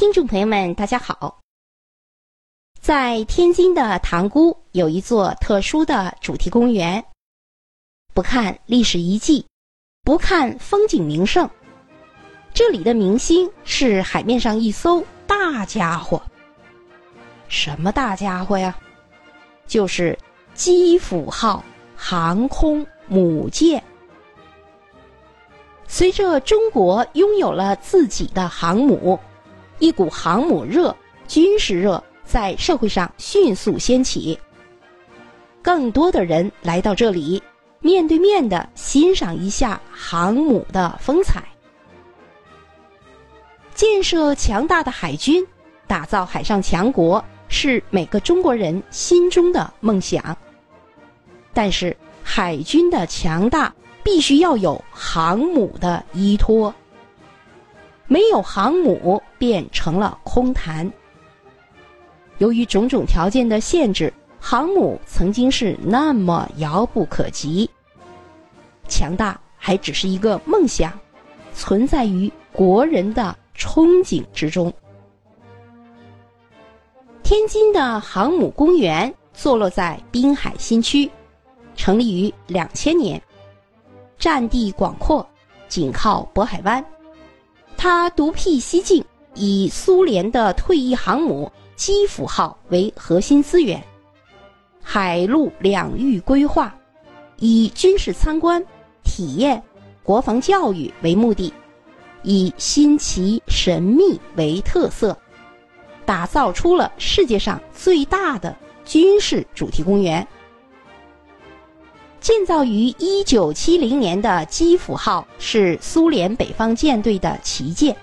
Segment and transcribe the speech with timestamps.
[0.00, 1.38] 听众朋友们，大家好。
[2.80, 7.04] 在天津的塘沽有一座特殊的主题公园。
[8.14, 9.44] 不看历史遗迹，
[10.02, 11.46] 不看风景名胜，
[12.54, 16.22] 这里的明星是海面上一艘大家伙。
[17.48, 18.74] 什么大家伙呀？
[19.66, 20.18] 就是
[20.54, 21.62] 基辅号
[21.94, 23.84] 航空母舰。
[25.86, 29.20] 随着中国拥有了自己的航母。
[29.80, 30.94] 一股航母热、
[31.26, 34.38] 军事热在社会上迅速掀起，
[35.60, 37.42] 更多的人来到这里，
[37.80, 41.42] 面对面的欣赏一下航母的风采。
[43.74, 45.44] 建设强大的海军，
[45.86, 50.36] 打造海上强国，是每个中国人心中的梦想。
[51.54, 56.72] 但是，海军的强大必须要有航母的依托。
[58.10, 60.90] 没有航母，变成了空谈。
[62.38, 67.70] 由于种种条件的限制，航母曾经是那么遥不可及，
[68.88, 70.92] 强大还只是一个梦想，
[71.54, 74.72] 存在于国人的憧憬之中。
[77.22, 81.08] 天津的航母公园坐落在滨海新区，
[81.76, 83.22] 成立于两千年，
[84.18, 85.24] 占地广阔，
[85.68, 86.84] 紧靠渤海湾。
[87.82, 89.02] 他独辟蹊径，
[89.34, 93.82] 以苏联的退役航母基辅号为核心资源，
[94.82, 96.74] 海陆两域规划，
[97.38, 98.62] 以军事参观、
[99.02, 99.62] 体验、
[100.02, 101.50] 国防教育为目的，
[102.22, 105.16] 以新奇神秘为特色，
[106.04, 110.28] 打造出了世界上最大的军事主题公园。
[112.20, 117.96] 建造于一九七零年的基辅号是苏联北方舰队的旗舰，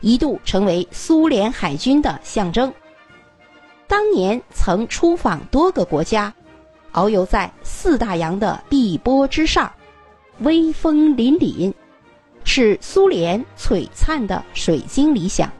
[0.00, 2.72] 一度成为苏联海军的象征。
[3.88, 6.32] 当年曾出访多个国家，
[6.92, 9.72] 遨游在四大洋的碧波之上，
[10.38, 11.74] 威风凛凛，
[12.44, 15.50] 是苏联璀璨的水晶理想。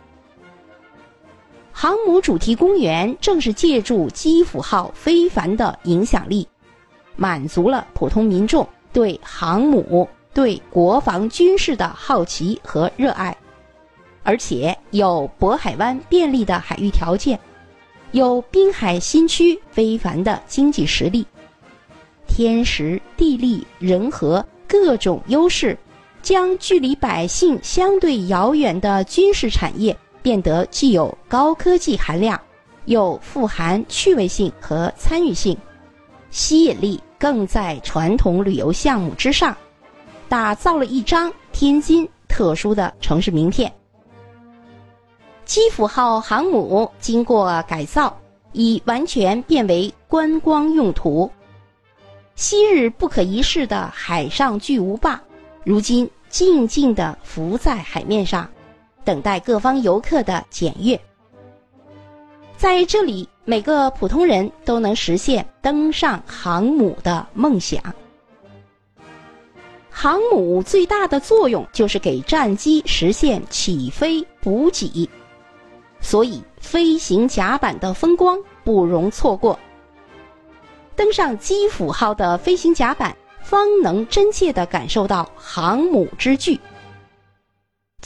[1.72, 6.46] 航母主题公园正是借助基辅号非凡的影响力。
[7.16, 13.36] 满足了普通民众对航母、对国防军事的好奇和热爱，
[14.22, 17.38] 而且有渤海湾便利的海域条件，
[18.12, 21.26] 有滨海新区非凡的经济实力，
[22.26, 25.78] 天时地利人和各种优势，
[26.22, 32.40] 将距离百姓相对遥远的军事产业变得具有高科技含量，
[32.86, 35.56] 又富含趣味性和参与性，
[36.36, 37.00] 吸引力。
[37.18, 39.56] 更在传统旅游项目之上，
[40.28, 43.72] 打造了一张天津特殊的城市名片。
[45.46, 48.14] 基辅号航母经过改造，
[48.52, 51.30] 已完全变为观光用途。
[52.34, 55.18] 昔日不可一世的海上巨无霸，
[55.64, 58.46] 如今静静地浮在海面上，
[59.06, 61.00] 等待各方游客的检阅。
[62.58, 63.26] 在这里。
[63.48, 67.80] 每个普通人都能实现登上航母的梦想。
[69.88, 75.08] 航母最大的作用就是给战机实现起飞补给，
[76.00, 79.56] 所以飞行甲板的风光不容错过。
[80.96, 86.60] 登上基辅号的飞行甲板，方能真切地感受到航母之巨。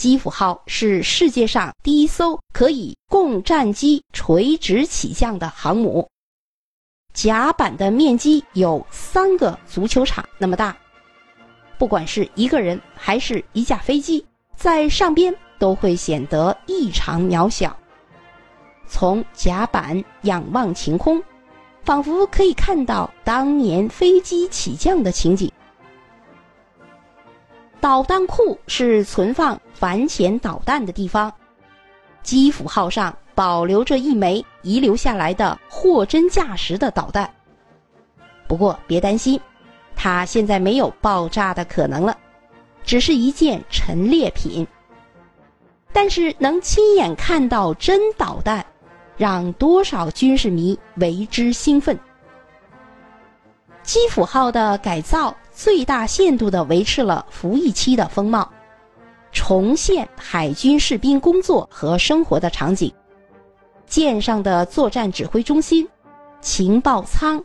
[0.00, 6.08] 基辅号是世界上第一艘可以供战机垂直起降的航母，
[7.12, 10.74] 甲板的面积有三个足球场那么大，
[11.76, 14.24] 不管是一个人还是一架飞机，
[14.56, 17.76] 在上边都会显得异常渺小。
[18.88, 21.22] 从甲板仰望晴空，
[21.84, 25.49] 仿佛可以看到当年飞机起降的情景。
[27.90, 31.32] 导弹库是存放反潜导弹的地方，
[32.22, 37.28] 基辅号上保留着一枚遗留下来的货真价实的导弹。
[38.46, 39.40] 不过别担心，
[39.96, 42.16] 它现在没有爆炸的可能了，
[42.84, 44.64] 只是一件陈列品。
[45.92, 48.64] 但是能亲眼看到真导弹，
[49.16, 51.98] 让多少军事迷为之兴奋。
[53.82, 55.36] 基辅号的改造。
[55.52, 58.50] 最大限度地维持了服役期的风貌，
[59.32, 62.92] 重现海军士兵工作和生活的场景。
[63.86, 65.86] 舰上的作战指挥中心、
[66.40, 67.42] 情报舱、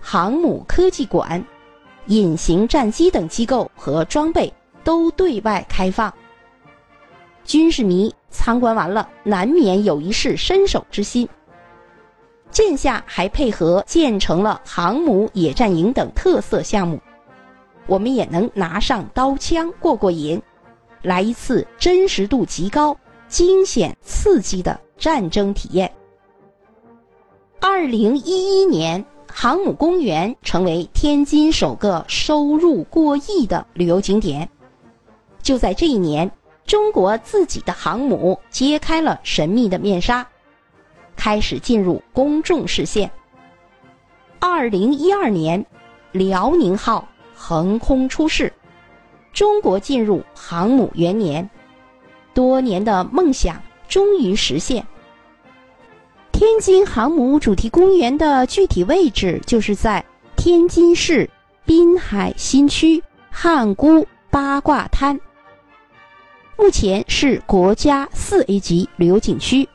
[0.00, 1.42] 航母科技馆、
[2.06, 4.52] 隐形战机等机构和装备
[4.84, 6.12] 都对外开放。
[7.44, 11.26] 军事迷参观完了，难免有一试身手之心。
[12.50, 17.00] 舰下还配合建成了航母野战营等特色项目，
[17.88, 20.40] 我们也能拿上刀枪过过瘾，
[21.02, 22.96] 来一次真实度极高、
[23.26, 25.92] 惊险刺激的战争体验。
[27.60, 34.48] 二零一一年，航母公园成为天津首个收入过亿的旅游景点。
[35.42, 36.30] 就在这一年，
[36.66, 40.24] 中国自己的航母揭开了神秘的面纱。
[41.16, 43.10] 开始进入公众视线。
[44.38, 45.66] 二零一二年，
[46.12, 47.08] 辽宁号
[47.40, 48.52] 横空出世，
[49.32, 51.48] 中国进入航母元年，
[52.34, 54.84] 多年的梦想终于实现。
[56.32, 60.04] 天津航母主题公园的具体位置就是在
[60.36, 61.30] 天津市
[61.64, 65.18] 滨海新区汉沽八卦滩，
[66.56, 69.68] 目前是国家四 A 级旅游景区。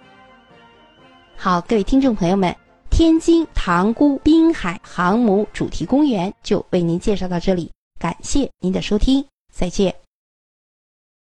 [1.35, 2.55] 好，各位听众朋友们，
[2.95, 10.02] 天津塘沽滨海航母主题公园就为您介绍到这里，感谢您的收听，再见。